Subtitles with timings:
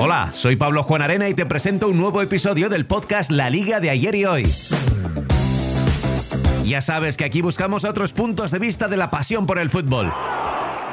[0.00, 3.80] Hola, soy Pablo Juan Arena y te presento un nuevo episodio del podcast La Liga
[3.80, 4.52] de ayer y hoy.
[6.64, 10.12] Ya sabes que aquí buscamos otros puntos de vista de la pasión por el fútbol.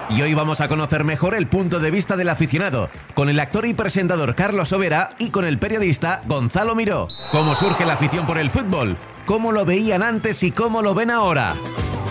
[0.10, 3.68] Y hoy vamos a conocer mejor el punto de vista del aficionado, con el actor
[3.68, 7.08] y presentador Carlos Overa y con el periodista Gonzalo Miró.
[7.32, 8.98] ¿Cómo surge la afición por el fútbol?
[9.28, 11.54] ¿Cómo lo veían antes y cómo lo ven ahora?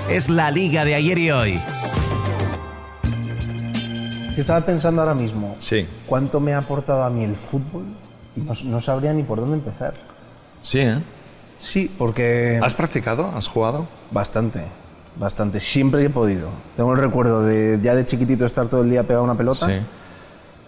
[0.09, 1.61] Es la liga de ayer y hoy.
[4.37, 5.87] Estaba pensando ahora mismo, Sí.
[6.07, 7.85] ¿cuánto me ha aportado a mí el fútbol?
[8.37, 9.95] No, no sabría ni por dónde empezar.
[10.61, 10.99] Sí, ¿eh?
[11.61, 12.61] Sí, porque...
[12.63, 13.31] ¿Has practicado?
[13.35, 13.87] ¿Has jugado?
[14.11, 14.65] Bastante,
[15.19, 15.61] bastante.
[15.61, 16.49] Siempre que he podido.
[16.77, 19.67] Tengo el recuerdo de ya de chiquitito estar todo el día pegado a una pelota.
[19.69, 19.75] Sí.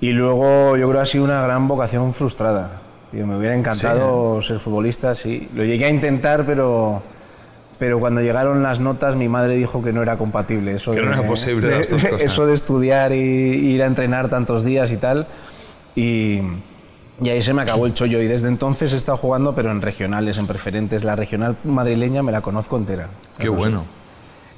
[0.00, 2.82] Y luego yo creo que ha sido una gran vocación frustrada.
[3.10, 5.48] Tío, me hubiera encantado ser futbolista, sí.
[5.54, 7.02] Lo llegué a intentar, pero,
[7.78, 10.74] pero cuando llegaron las notas mi madre dijo que no era compatible.
[10.76, 12.22] Eso Que no de- era posible de- las dos cosas.
[12.22, 15.26] Eso de estudiar y ir a entrenar tantos días y tal.
[15.94, 16.40] Y,
[17.20, 18.20] y ahí se me acabó el chollo.
[18.22, 21.04] Y desde entonces he estado jugando, pero en regionales, en preferentes.
[21.04, 23.08] La regional madrileña me la conozco entera.
[23.38, 23.84] Qué bueno.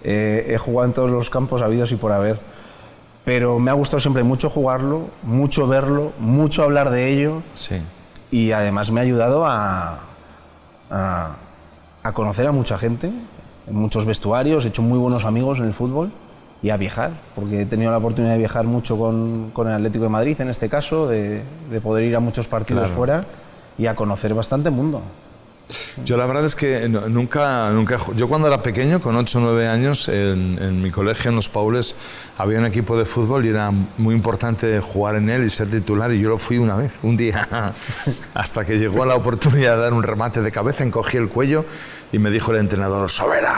[0.05, 2.39] Eh, he jugado en todos los campos habidos y por haber.
[3.24, 7.77] Pero me ha gustado siempre mucho jugarlo, mucho verlo, mucho hablar de ello Sí.
[8.30, 9.98] y además me ha ayudado a,
[10.91, 11.30] a,
[12.02, 13.10] a conocer a mucha gente,
[13.66, 16.10] en muchos vestuarios, he hecho muy buenos amigos en el fútbol
[16.62, 20.05] y a viajar, porque he tenido la oportunidad de viajar mucho con, con el Atlético
[20.05, 22.96] de Madrid en este caso, de, de poder ir a muchos partidos Claro.
[22.96, 23.20] fuera
[23.77, 25.02] y a conocer bastante mundo.
[26.05, 27.97] Yo la verdad es que nunca, nunca...
[28.16, 31.48] Yo cuando era pequeño, con 8 o 9 años, en, en mi colegio, en Los
[31.48, 31.94] Paules,
[32.38, 36.12] había un equipo de fútbol y era muy importante jugar en él y ser titular
[36.12, 37.46] y yo lo fui una vez, un día,
[38.34, 41.64] hasta que llegó la oportunidad de dar un remate de cabeza, encogí el cuello
[42.12, 43.55] y me dijo el entrenador, Sobera,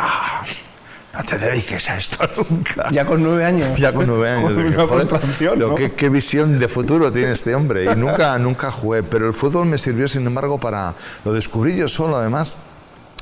[1.12, 2.88] no te dediques a esto nunca.
[2.90, 3.76] Ya con nueve años.
[3.78, 4.56] Ya con nueve años.
[4.56, 5.74] Dije, una "Joder, frustración, ¿no?
[5.74, 7.84] qué, qué visión de futuro tiene este hombre.
[7.92, 9.02] Y nunca, nunca jugué.
[9.02, 10.94] Pero el fútbol me sirvió, sin embargo, para...
[11.24, 12.56] Lo descubrí yo solo, además.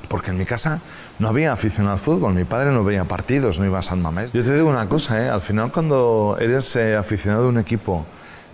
[0.08, 0.80] Porque en mi casa
[1.18, 2.32] no había afición al fútbol.
[2.34, 4.32] Mi padre no veía partidos, no iba a San Mamés.
[4.32, 5.28] Yo te digo una cosa, ¿eh?
[5.28, 8.06] al final cuando eres eh, aficionado de un equipo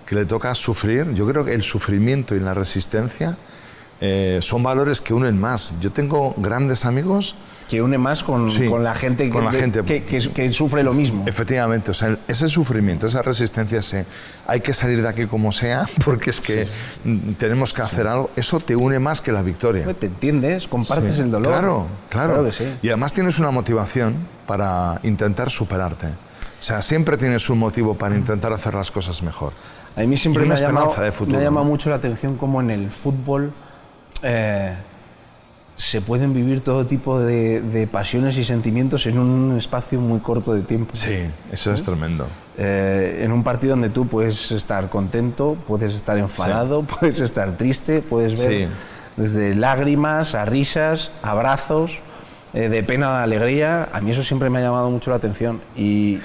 [0.07, 3.37] que le toca sufrir, yo creo que el sufrimiento y la resistencia
[4.07, 5.75] eh, son valores que unen más.
[5.81, 7.35] Yo tengo grandes amigos
[7.71, 9.83] Que une más con, Sí, con la gente, con que, la gente.
[9.85, 11.25] que- que- que sufre lo mismo.
[11.27, 14.05] Efectivamente, o sea, ese sufrimiento, esa resistencia, ese
[14.47, 16.67] hay que salir de aquí como sea, porque es que
[17.05, 19.87] mm, tenemos que hacer algo, eso te une más que la victoria.
[19.95, 21.53] Te entiendes, compartes Sí, el dolor.
[21.53, 22.53] Claro, claro.
[22.53, 22.65] sí.
[22.83, 24.15] Y además tienes una motivación
[24.47, 26.09] para intentar superarte.
[26.09, 29.53] O sea, siempre tienes un motivo para intentar hacer las cosas mejor.
[29.97, 32.71] A mí siempre me ha, llamado, de me ha llamado mucho la atención cómo en
[32.71, 33.53] el fútbol
[34.25, 34.75] eh,
[35.77, 40.55] se pueden vivir todo tipo de, de pasiones y sentimientos en un espacio muy corto
[40.55, 40.91] de tiempo.
[40.95, 41.17] Sí,
[41.53, 42.27] eso es tremendo.
[42.57, 48.03] Eh, en un partido donde tú puedes estar contento, puedes estar enfadado, puedes estar triste,
[48.03, 48.73] puedes ver Sí.
[49.17, 51.93] desde lágrimas a risas, abrazos,
[52.53, 53.89] eh, de pena a alegría.
[53.93, 55.61] A mí eso siempre me ha llamado mucho la atención.
[55.77, 56.21] Y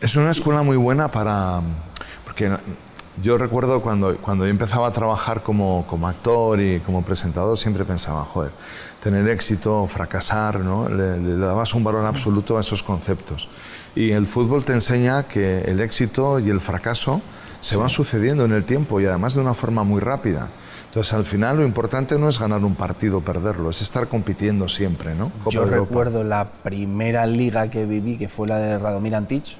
[0.00, 1.60] Es una escuela muy buena para...
[2.24, 2.50] Porque
[3.22, 7.84] yo recuerdo cuando, cuando yo empezaba a trabajar como, como actor y como presentador, siempre
[7.84, 8.50] pensaba, joder,
[9.02, 10.88] tener éxito, fracasar, ¿no?
[10.88, 13.48] Le, le dabas un valor absoluto a esos conceptos.
[13.94, 17.20] Y el fútbol te enseña que el éxito y el fracaso
[17.60, 20.48] se van sucediendo en el tiempo y además de una forma muy rápida.
[20.94, 24.68] Entonces, al final, lo importante no es ganar un partido o perderlo, es estar compitiendo
[24.68, 25.32] siempre, ¿no?
[25.42, 29.56] Copa Yo recuerdo la primera liga que viví, que fue la de Radomir Antich.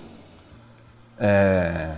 [1.19, 1.93] Eh,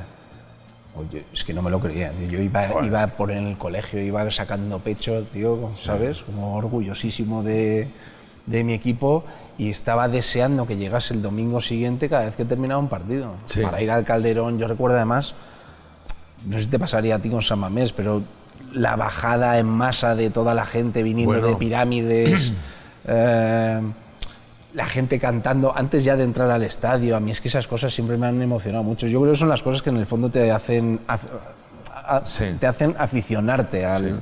[0.99, 2.11] oye, es que no me lo creía.
[2.11, 2.29] tío.
[2.29, 6.19] Yo iba, iba por el colegio, iba sacando pecho, tío, ¿sabes?
[6.23, 7.89] Como orgullosísimo de,
[8.47, 9.25] de mi equipo
[9.59, 13.35] y estaba deseando que llegase el domingo siguiente cada vez que terminaba un partido.
[13.45, 13.61] Sí.
[13.63, 15.35] Para ir al Calderón, yo recuerdo además,
[16.45, 18.23] no sé si te pasaría a ti con San Mamés, pero
[18.73, 21.49] la bajada en masa de toda la gente viniendo Bueno.
[21.49, 22.53] de pirámides,
[23.07, 23.81] eh,
[24.77, 27.17] la gente cantando antes ya de entrar al estadio.
[27.17, 29.07] A mí es que esas cosas siempre me han emocionado mucho.
[29.07, 31.21] Yo creo que son las cosas que en el fondo te hacen, af-
[31.95, 32.45] a- Sí.
[32.61, 34.15] te hacen aficionarte al, Sí.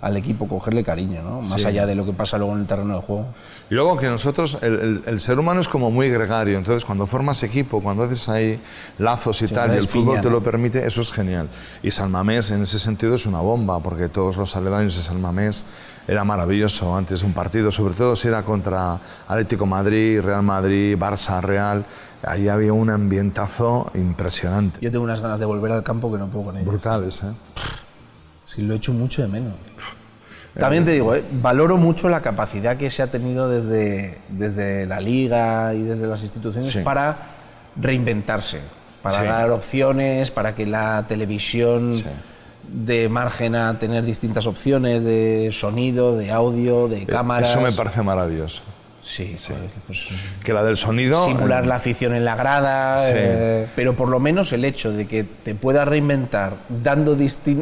[0.00, 1.36] Al equipo, cogerle cariño, ¿no?
[1.40, 1.66] más Sí.
[1.66, 3.26] allá de lo que pasa luego en el terreno de juego.
[3.68, 7.06] Y luego que nosotros, el, el- el ser humano es como muy gregario, entonces cuando
[7.06, 8.58] formas equipo, cuando haces ahí
[8.98, 10.30] lazos y tal, y el fútbol te ¿no?
[10.36, 11.48] lo permite, eso es genial.
[11.82, 15.20] Y San Mamés en ese sentido es una bomba, porque todos los aledaños de San
[15.20, 15.66] Mamés
[16.08, 18.98] era maravilloso antes de un partido, sobre todo si era contra
[19.28, 21.84] Atlético Madrid, Real Madrid, Barça, Real,
[22.22, 24.78] ahí había un ambientazo impresionante.
[24.80, 26.68] Yo tengo unas ganas de volver al campo que no puedo con ellos.
[26.68, 27.32] Brutales, ¿eh?
[28.52, 29.52] Sí, lo he hecho mucho de menos.
[30.58, 31.22] También te digo, ¿eh?
[31.30, 36.20] valoro mucho la capacidad que se ha tenido desde, desde la liga y desde las
[36.22, 36.80] instituciones Sí.
[36.80, 37.16] para
[37.76, 38.60] reinventarse,
[39.02, 39.24] para Sí.
[39.24, 42.04] dar opciones, para que la televisión Sí.
[42.64, 47.50] de margen a tener distintas opciones de sonido, de audio, de cámaras.
[47.50, 48.62] Eso me parece maravilloso.
[49.02, 49.52] Sí, sí.
[49.86, 49.98] Pues,
[50.44, 51.24] que la del sonido.
[51.24, 53.12] Simular eh, la afición en la grada, Sí.
[53.16, 57.16] eh, pero por lo menos el hecho de que te puedas reinventar dando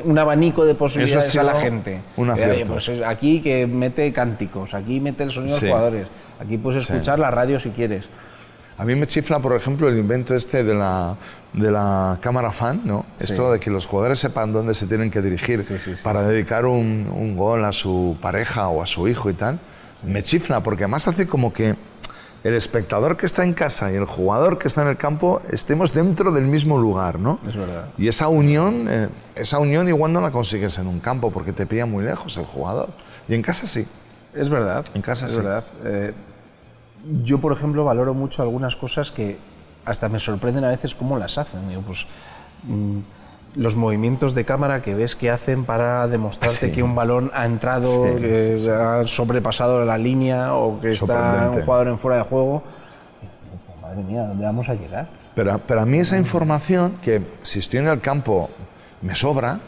[0.05, 2.01] un abanico de posibilidades a la gente.
[2.17, 5.67] un Eh, pues es- aquí que mete cánticos, aquí mete el sonido de Sí.
[5.67, 6.07] los jugadores,
[6.41, 6.93] aquí puedes Sí.
[6.93, 8.05] escuchar la radio si quieres.
[8.77, 11.17] A mí me chifla, por ejemplo, el invento este de la,
[11.53, 13.07] de la cámara fan, ¿no?
[13.19, 16.01] Esto de que los jugadores sepan dónde se tienen que dirigir Sí, sí, sí.
[16.03, 19.59] para dedicar un, un gol a su pareja o a su hijo y tal.
[20.03, 21.75] Me chifla, porque además hace como que
[22.45, 25.93] el espectador que está en casa y el jugador que está en el campo estemos
[25.93, 27.41] dentro del mismo lugar, ¿no?
[27.47, 27.89] Es verdad.
[27.99, 31.67] Y esa unión, eh, esa unión igual no la consigues en un campo porque te
[31.67, 32.91] pilla muy lejos el jugador.
[33.29, 33.87] Y en casa sí.
[34.35, 34.87] Es verdad.
[34.95, 35.39] En casa es sí.
[35.39, 35.65] verdad.
[35.85, 36.13] Eh,
[37.23, 39.39] yo, por ejemplo, valoro mucho algunas cosas que
[39.85, 41.69] hasta me sorprenden a veces cómo las hacen.
[41.69, 42.07] Digo, pues,
[42.65, 42.99] mm,
[43.55, 46.73] los movimientos de cámara que ves que hacen para demostrarte Sí.
[46.73, 51.51] que un balón ha entrado, Sí, que sí, ha sobrepasado la línea o que está
[51.53, 52.63] un jugador en fuera de juego.
[53.83, 55.09] Madre mía, ¿dónde vamos a llegar?
[55.35, 58.51] Pero, pero a mí esa información, que si estoy en el campo
[59.03, 59.61] me sobra,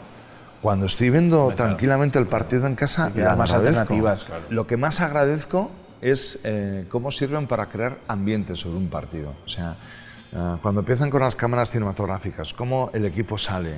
[0.61, 3.95] cuando estoy viendo tranquilamente el partido en casa, la más agradezco.
[3.97, 4.19] claro.
[4.49, 9.33] Lo que más agradezco es eh, cómo sirven para crear ambiente sobre un partido.
[9.45, 9.75] O sea,
[10.33, 13.73] eh, cuando empiezan con las cámaras cinematográficas, cómo el equipo sale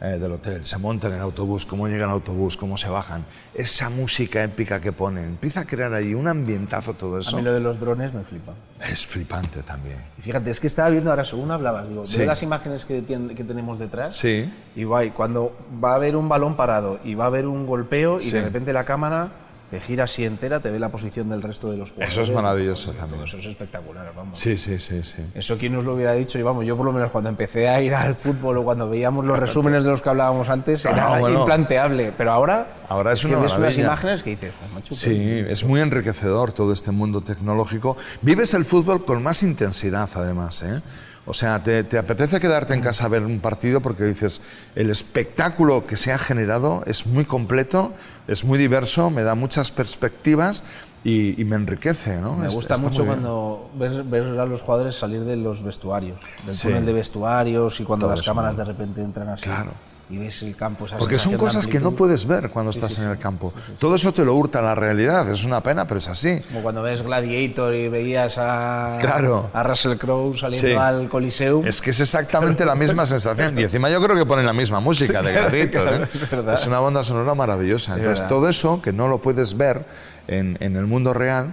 [0.00, 3.24] eh, del hotel, se monta en el autobús, cómo llegan al autobús, cómo se bajan,
[3.54, 7.36] esa música épica que ponen, empieza a crear ahí un ambientazo todo A eso.
[7.36, 8.54] mí lo de los drones me flipa.
[8.80, 9.98] Es flipante también.
[10.18, 12.24] Y fíjate, es que estaba viendo ahora, según hablabas, digo, Sí.
[12.24, 14.16] las imágenes que, que tenemos detrás.
[14.16, 14.48] Sí.
[14.76, 18.18] Y guay, cuando va a haber un balón parado y va a haber un golpeo
[18.18, 18.32] y Sí.
[18.34, 19.28] de repente la cámara
[19.70, 22.12] te gira así entera, te ve la posición del resto de los jugadores.
[22.14, 23.22] Eso es maravilloso también.
[23.24, 24.38] Eso es espectacular, vamos.
[24.38, 25.22] Sí, sí, sí, sí.
[25.34, 27.80] Eso quién nos lo hubiera dicho y vamos, yo por lo menos cuando empecé a
[27.82, 31.18] ir al fútbol o cuando veíamos los resúmenes de los que hablábamos antes era Ah,
[31.18, 31.40] bueno.
[31.40, 35.44] implanteable, pero ahora Ahora es que una ves unas imágenes que dices, "Pues, macho, Sí,
[35.46, 37.96] es muy enriquecedor todo este mundo tecnológico.
[38.22, 40.62] Vives el fútbol con más intensidad, además.
[40.62, 40.80] ¿eh?
[41.30, 44.40] O sea, te, te apetece quedarte en casa a ver un partido porque dices,
[44.74, 47.92] el espectáculo que se ha generado es muy completo,
[48.26, 50.64] es muy diverso, me da muchas perspectivas
[51.04, 52.16] y, y me enriquece.
[52.20, 52.34] ¿no?
[52.34, 56.68] Me gusta mucho cuando ves, ver a los jugadores salir de los vestuarios, del Sí.
[56.68, 59.72] túnel de vestuarios y cuando Todo las cámaras de repente entran así Claro.
[60.10, 60.86] Y ves el campo.
[60.86, 63.52] Esa Porque son cosas que no puedes ver cuando estás en el campo.
[63.78, 66.40] Todo eso te lo hurta la realidad, es una pena, pero es así.
[66.48, 69.50] Como cuando ves Gladiator y veías a, Claro.
[69.52, 71.66] a Russell Crowe saliendo al Coliseum.
[71.66, 73.58] Es que es exactamente la misma sensación.
[73.58, 75.88] Y encima yo creo que ponen la misma música de Gladiator.
[76.04, 76.08] ¿eh?
[76.54, 77.96] es una banda sonora maravillosa.
[77.96, 79.84] Entonces, todo eso que no lo puedes ver
[80.26, 81.52] en, en el mundo real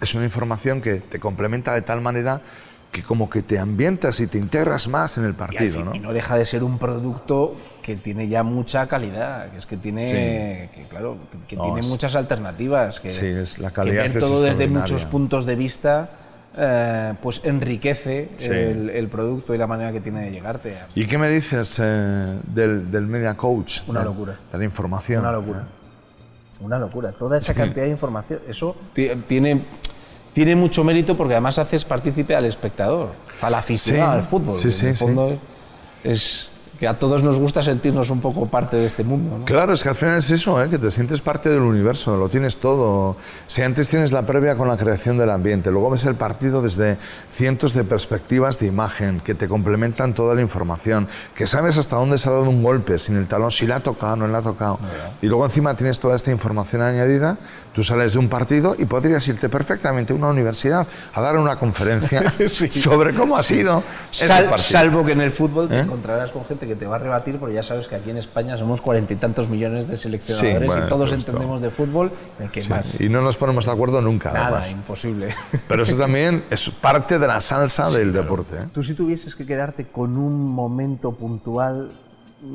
[0.00, 2.40] es una información que te complementa de tal manera
[2.90, 5.76] que como que te ambientas y te integras más en el y, partido.
[5.76, 5.94] fin- ¿no?
[5.94, 9.76] y no deja de ser un producto que tiene ya mucha calidad, que es que
[9.76, 10.12] tiene, Sí.
[10.12, 14.02] que, claro, que, que No, tiene es- muchas alternativas, que, Sí, es- la que calidad
[14.02, 16.10] ver es todo desde muchos puntos de vista,
[16.56, 18.50] eh, pues enriquece Sí.
[18.50, 20.76] el, el producto y la manera que tiene de llegarte.
[20.96, 23.82] ¿Y qué me dices eh, del, del media coach?
[23.86, 24.36] Una De- locura.
[24.50, 25.20] De la información.
[25.20, 25.64] Una locura.
[26.60, 27.12] Una locura.
[27.12, 28.40] Toda esa cantidad de información.
[28.48, 29.64] Eso ti- tiene,
[30.32, 33.10] tiene mucho mérito porque además haces partícipe al espectador,
[33.40, 34.58] al aficionado Sí, al fútbol.
[34.58, 35.04] sí, sí, en el sí.
[36.04, 36.50] es
[36.80, 39.36] que a todos nos gusta sentirnos un poco parte de este mundo.
[39.38, 39.44] ¿no?
[39.44, 40.70] Claro, es que al final es eso, ¿eh?
[40.70, 43.16] que te sientes parte del universo, lo tienes todo.
[43.46, 46.96] Si antes tienes la previa con la creación del ambiente, luego ves el partido desde
[47.30, 52.16] cientos de perspectivas de imagen que te complementan toda la información, que sabes hasta dónde
[52.16, 54.42] se ha dado un golpe, sin el talón, si le ha tocado no le ha
[54.42, 54.78] tocado.
[55.20, 57.36] Y luego encima tienes toda esta información añadida,
[57.74, 61.56] tú sales de un partido y podrías irte perfectamente a una universidad a dar una
[61.56, 62.32] conferencia
[62.70, 64.68] sobre cómo ha sido ese Sal- partido.
[64.70, 65.80] salvo que en el fútbol te ¿Eh?
[65.80, 68.56] encontrarás con gente que te va a rebatir, porque ya sabes que aquí en España
[68.56, 71.30] somos cuarenta y tantos millones de seleccionadores Sí, bueno, y todos justo.
[71.30, 72.12] entendemos de fútbol.
[72.38, 73.00] ¿de ¿Qué Sí, más?
[73.00, 74.32] Y no nos ponemos de acuerdo nunca.
[74.32, 74.70] Nada, además.
[74.72, 75.28] imposible.
[75.68, 78.56] Pero eso también es parte de la salsa del deporte.
[78.56, 78.66] ¿eh?
[78.72, 81.92] Tú si tuvieses que quedarte con un momento puntual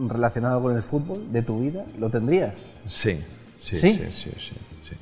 [0.08, 2.54] relacionado con el fútbol de tu vida, ¿lo tendrías?
[2.86, 3.24] Sí,
[3.58, 3.90] sí, ¿Sí?
[3.94, 4.32] sí, sí.
[4.38, 4.96] sí, sí.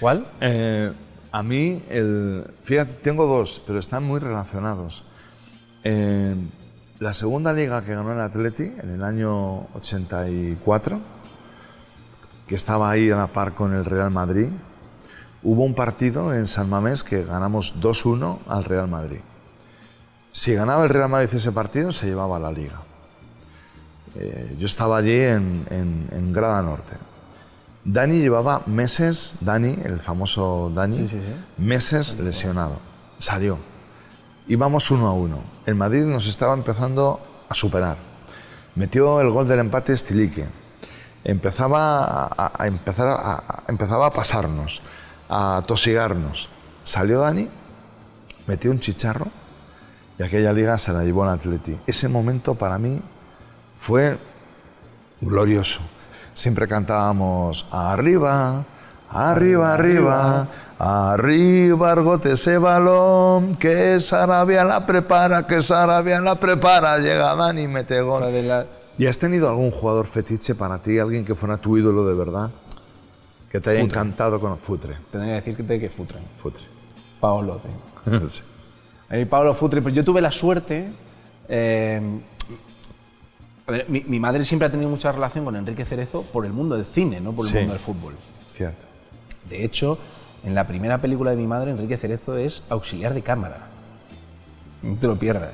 [0.00, 0.26] ¿Cuál?
[0.40, 0.92] Eh,
[1.30, 5.04] a mí, el, fíjate, tengo dos, pero están muy relacionados.
[5.82, 6.34] Eh,
[7.04, 10.98] la segunda liga que ganó el Atleti en el año 84,
[12.46, 14.48] que estaba ahí a la par con el Real Madrid,
[15.42, 19.18] hubo un partido en San Mamés que ganamos 2-1 al Real Madrid.
[20.32, 22.80] Si ganaba el Real Madrid ese partido, se llevaba la liga.
[24.16, 26.94] Eh, yo estaba allí en, en- en Grada Norte.
[27.84, 31.62] Dani llevaba meses, Dani, el famoso Dani, Sí, sí, sí.
[31.62, 32.78] meses lesionado.
[33.18, 33.58] Salió.
[34.46, 35.38] Íbamos uno a uno.
[35.64, 37.96] El Madrid nos estaba empezando a superar.
[38.74, 40.46] Metió el gol del empate Stilique.
[41.24, 44.82] Empezaba a, empezar a, empezaba a pasarnos,
[45.30, 46.50] a tosigarnos.
[46.82, 47.48] Salió Dani,
[48.46, 49.28] metió un chicharro
[50.18, 51.78] y aquella liga se la llevó el Atleti.
[51.86, 53.00] Ese momento para mí
[53.78, 54.18] fue
[55.22, 55.80] glorioso.
[56.34, 58.66] Siempre cantábamos arriba,
[59.10, 67.34] arriba, arriba, arriba, Argote ese balón, que Sarabia la prepara, que Sarabia la prepara, llega
[67.34, 68.32] Dani y mete gol.
[68.32, 68.66] de la-
[68.98, 72.50] ¿Y has tenido algún jugador fetiche para ti, alguien que fuera tu ídolo de verdad?
[73.50, 73.98] Que te haya Futre.
[74.00, 74.96] encantado con Futre.
[75.10, 76.18] Tendría que decirte que Futre.
[76.42, 76.64] Futre.
[77.20, 77.60] Paolo.
[78.28, 78.42] Sí.
[79.08, 80.90] A mí Pablo Futre, pero yo tuve la suerte.
[81.48, 82.00] eh,
[83.66, 86.52] a ver, mi, mi madre siempre ha tenido mucha relación con Enrique Cerezo por el
[86.52, 87.56] mundo del cine, no por el Sí.
[87.58, 88.14] mundo del fútbol.
[88.52, 88.84] Cierto.
[89.48, 89.98] De hecho,
[90.44, 93.68] en la primera película de mi madre, Enrique Cerezo es auxiliar de cámara.
[94.82, 95.52] No te lo pierdas.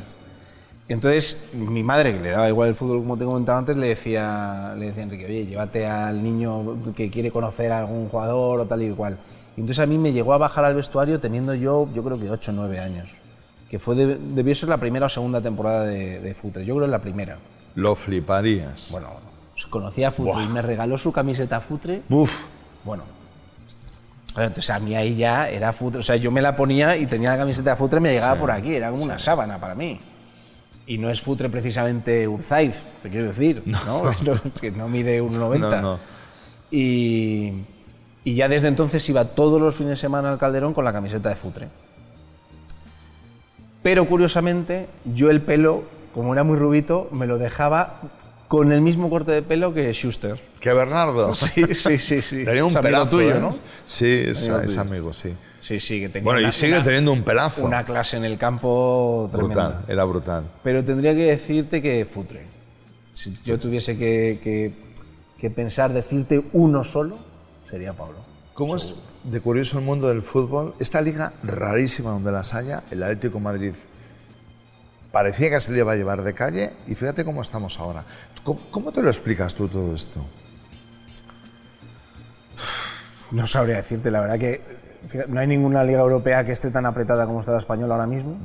[0.89, 4.75] Entonces, mi madre, que le daba igual el fútbol, como te comentaba antes, le decía,
[4.77, 8.67] le decía a Enrique, oye, llévate al niño que quiere conocer a algún jugador o
[8.67, 9.17] tal y cual.
[9.57, 12.29] Y entonces a mí me llegó a bajar al vestuario teniendo yo, yo creo que
[12.29, 13.09] 8 o 9 años.
[13.71, 16.65] Que fue de- debió ser la primera o segunda temporada de, de Futre.
[16.65, 17.39] Yo creo que la primera.
[17.77, 18.89] Lo fliparías.
[18.91, 19.11] Bueno,
[19.71, 22.03] conocía a Futre y me regaló su camiseta Futre.
[22.11, 22.33] Uf.
[22.85, 23.05] Bueno.
[24.37, 26.01] Entonces a mí ahí ya era futre.
[26.01, 28.39] O sea, yo me la ponía y tenía la camiseta de futre y me llegaba
[28.39, 28.75] por aquí.
[28.75, 30.01] Era como una sábana para mí.
[30.87, 33.63] Y no es futre precisamente Urzaiz, te quiero decir.
[33.67, 35.59] No, No, es que no mide 1,90.
[35.59, 35.99] No, no.
[36.71, 37.53] Y,
[38.25, 41.29] y ya desde entonces iba todos los fines de semana al Calderón con la camiseta
[41.29, 41.69] de futre.
[43.83, 45.85] Pero curiosamente, yo el pelo,
[46.15, 48.01] como era muy rubito, me lo dejaba
[48.51, 50.37] con el mismo corte de pelo que Schuster.
[50.59, 51.33] Que Bernardo.
[51.37, 52.45] Sí, sí, sí, sí.
[52.45, 53.41] Tenía un Es amigo pelazo, tuyo, ¿eh?
[53.41, 53.57] ¿no?
[53.87, 55.35] Sí, es, Amigo es amigo, sí.
[55.61, 57.63] Sí, sí, que tenía Bueno, y sigue una- teniendo un pelazo.
[57.63, 59.69] una clase en el campo tremenda.
[59.69, 60.45] brutal, era brutal.
[60.65, 62.45] Pero tendría que decirte que futre.
[63.13, 64.73] Si yo tuviese que, que-
[65.41, 67.19] que pensar, decirte uno solo,
[67.71, 68.19] sería Pablo.
[68.55, 70.75] ¿Cómo es de curioso el mundo del fútbol?
[70.81, 73.73] Esta liga rarísima donde las haya, el Atlético de Madrid
[75.13, 78.05] parecía que se le iba a llevar de calle y fíjate cómo estamos ahora.
[78.45, 80.25] ¿Cómo, cómo te lo explicas tú todo esto?
[83.31, 84.61] No sabría decirte, la verdad que
[85.09, 88.07] fíjate, no hay ninguna liga europea que esté tan apretada como está la española ahora
[88.07, 88.37] mismo.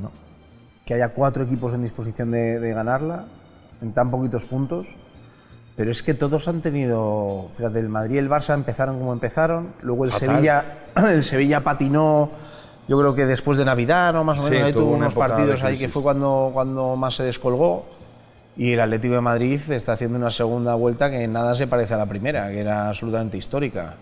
[0.84, 3.26] Que haya cuatro equipos en disposición de, de ganarla
[3.82, 4.96] en tan poquitos puntos.
[5.76, 9.74] Pero es que todos han tenido, fíjate, el Madrid y el Barça empezaron como empezaron,
[9.82, 10.28] luego el Fatal.
[10.28, 10.78] Sevilla,
[11.12, 12.30] el Sevilla patinó,
[12.88, 14.24] yo creo que después de Navidad, ¿no?
[14.24, 17.24] Más o Sí, menos, ahí tuvo unos partidos ahí que fue cuando, cuando más se
[17.24, 17.86] descolgó.
[18.56, 21.98] Y el Atlético de Madrid está haciendo una segunda vuelta que nada se parece a
[21.98, 23.96] la primera, que era absolutamente histórica.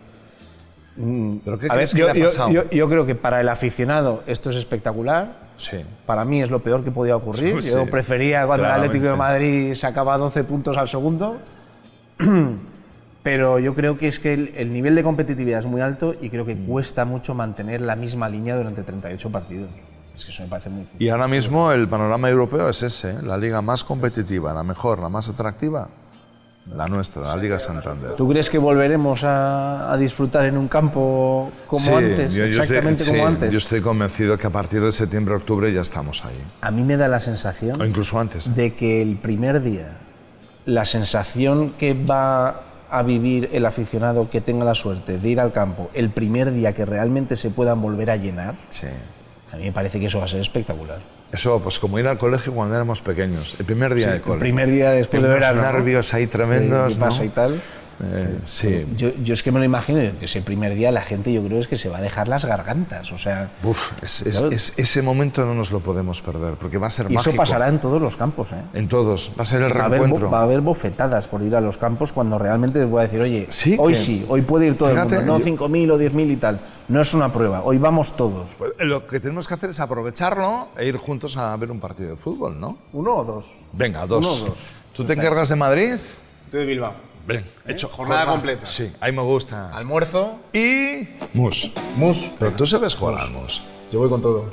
[0.97, 2.51] ¿Pero qué A ver, que yo, le ha yo- pasado?
[2.51, 5.43] yo- yo creo que para el aficionado esto es espectacular.
[5.57, 5.79] Sí.
[6.07, 7.57] Para mí es lo peor que podía ocurrir.
[7.63, 8.99] Sí, Yo sí, prefería cuando claramente.
[8.99, 11.39] el Atlético de Madrid sacaba 12 puntos al segundo.
[13.25, 16.29] Pero yo creo que es que el, el nivel de competitividad es muy alto y
[16.31, 19.71] creo que cuesta mucho mantener la misma línea durante 38 partidos.
[20.15, 20.87] Es que eso me parece muy.
[21.01, 23.17] Y ahora mismo el panorama europeo es ese, ¿eh?
[23.23, 25.89] la liga más competitiva, la mejor, la más atractiva,
[26.73, 28.13] la nuestra, la Liga Santander.
[28.13, 32.31] ¿Tú crees que volveremos a, a disfrutar en un campo como Sí, antes?
[32.33, 33.51] yo- yo estoy- exactamente como sí, antes.
[33.51, 36.41] Yo estoy convencido que a partir de septiembre, octubre ya estamos ahí.
[36.61, 38.55] A mí me da la sensación O incluso antes.
[38.55, 39.97] de que el primer día,
[40.67, 42.63] la sensación que va
[42.99, 46.73] a vivir el aficionado que tenga la suerte de ir al campo, el primer día
[46.75, 48.87] que realmente se puedan volver a llenar, Sí.
[49.53, 50.99] a mí me parece que eso va a ser espectacular.
[51.33, 53.57] Eso, pues como ir al colegio cuando éramos pequeños.
[53.59, 54.41] El primer día de el colegio.
[54.41, 55.73] primer día después de verano, ¿no?
[55.73, 57.25] nervios ahí tremendos, ¿Qué pasa ¿no?
[57.25, 57.61] y tal?
[58.03, 58.87] Eh, sí.
[58.97, 61.69] Yo, yo es que me lo imagino, ese primer día la gente yo creo es
[61.69, 64.55] que se va a dejar las gargantas, o sea, Uf, es- es- Claro.
[64.55, 67.69] es- ese momento no nos lo podemos perder, porque va a ser y eso pasará
[67.69, 68.57] en todos los campos, ¿eh?
[68.75, 69.31] En todos.
[69.39, 72.13] Va a ser el Va haber, va a haber bofetadas por ir a los campos
[72.13, 75.15] cuando realmente les voy a decir, oye, Sí, hoy sí, hoy puede ir todo Fíjate,
[75.15, 76.61] el mundo, no yo- 5.000 o 10.000 y tal.
[76.89, 78.51] No es una prueba, hoy vamos todos.
[78.59, 82.11] Pues, Lo que tenemos que hacer es aprovecharlo e ir juntos a ver un partido
[82.11, 82.77] de fútbol, ¿no?
[82.93, 83.47] ¿Uno o dos?
[83.73, 84.27] Venga, dos.
[84.27, 84.59] Uno o dos.
[84.93, 85.93] ¿Tú te encargas de Madrid?
[86.45, 87.14] Estoy de Bilbao.
[87.27, 87.89] Ven, hecho.
[87.89, 88.67] Jornada completa.
[88.67, 89.71] Sí, ahí me gusta.
[89.75, 91.09] Almuerzo, Y.
[91.33, 91.71] Mus.
[91.97, 92.31] mus.
[92.39, 93.63] Pero tú sabes jugar al mus.
[93.91, 94.51] Yo voy con todo.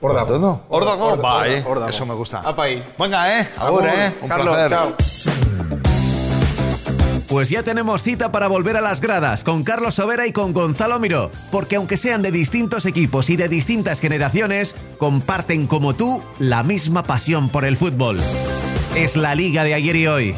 [0.00, 0.62] ¿Con todo?
[0.68, 1.64] Órdago, Órdago, va, eh.
[1.88, 2.40] Eso me gusta.
[2.40, 2.84] Apa ahí.
[2.98, 3.48] Venga, eh.
[3.56, 4.14] Ahora, eh.
[4.22, 4.70] Un Carlos, placer.
[4.70, 4.94] chao.
[7.28, 10.98] Pues ya tenemos cita para volver a las gradas con Carlos Sobera y con Gonzalo
[10.98, 16.62] Miró, porque aunque sean de distintos equipos y de distintas generaciones, comparten como tú la
[16.62, 18.18] misma pasión por el fútbol.
[18.96, 20.34] Es la liga de ayer y hoy.